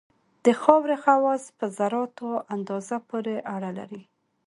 [0.45, 4.01] د خاورې خواص په ذراتو اندازه پورې اړه لري